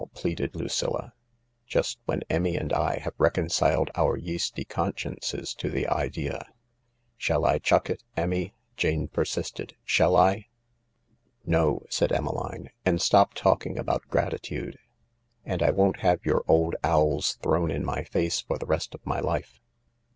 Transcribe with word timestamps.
"pleaded 0.15 0.55
Lucilla," 0.55 1.13
just 1.67 1.99
when 2.05 2.23
Emmy 2.27 2.57
and 2.57 2.73
I 2.73 2.95
have 3.03 3.13
reconciled 3.19 3.91
our 3.93 4.17
yeasty 4.17 4.65
consciences 4.65 5.53
to 5.53 5.69
the 5.69 5.87
idea."" 5.87 6.47
Shall 7.17 7.45
I 7.45 7.59
chuck 7.59 7.87
it, 7.87 8.01
Emmy?" 8.17 8.55
Jane 8.77 9.09
persisted." 9.09 9.75
Shall 9.85 10.13
THE 10.13 10.17
LARK 10.17 10.33
9" 10.35 10.45
No," 11.45 11.83
said 11.91 12.11
Emmeline." 12.11 12.71
And 12.83 12.99
stop 12.99 13.35
talking 13.35 13.77
about 13.77 14.07
grati 14.09 14.41
tude. 14.41 14.79
And 15.45 15.61
I 15.61 15.69
won't 15.69 15.99
have 15.99 16.25
your 16.25 16.43
old 16.47 16.75
owls 16.83 17.35
thrown 17.43 17.69
in 17.69 17.85
my 17.85 18.03
face 18.03 18.41
for 18.41 18.57
the 18.57 18.65
rest 18.65 18.95
of 18.95 19.05
my 19.05 19.19
life. 19.19 19.59